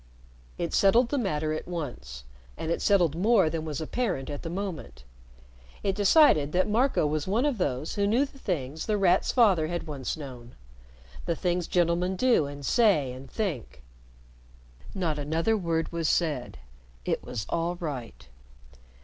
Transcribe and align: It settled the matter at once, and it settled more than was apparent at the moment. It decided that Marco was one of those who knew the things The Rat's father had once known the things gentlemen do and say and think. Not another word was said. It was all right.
It 0.57 0.73
settled 0.73 1.09
the 1.09 1.19
matter 1.19 1.53
at 1.53 1.67
once, 1.67 2.23
and 2.57 2.71
it 2.71 2.81
settled 2.81 3.15
more 3.15 3.51
than 3.51 3.65
was 3.65 3.79
apparent 3.79 4.31
at 4.31 4.41
the 4.41 4.49
moment. 4.49 5.03
It 5.83 5.93
decided 5.93 6.53
that 6.53 6.67
Marco 6.67 7.05
was 7.05 7.27
one 7.27 7.45
of 7.45 7.59
those 7.59 7.93
who 7.93 8.07
knew 8.07 8.25
the 8.25 8.39
things 8.39 8.87
The 8.87 8.97
Rat's 8.97 9.31
father 9.31 9.67
had 9.67 9.85
once 9.85 10.17
known 10.17 10.55
the 11.27 11.35
things 11.35 11.67
gentlemen 11.67 12.15
do 12.15 12.47
and 12.47 12.65
say 12.65 13.11
and 13.13 13.29
think. 13.29 13.83
Not 14.95 15.19
another 15.19 15.55
word 15.55 15.91
was 15.91 16.09
said. 16.09 16.57
It 17.05 17.23
was 17.23 17.45
all 17.49 17.75
right. 17.75 18.27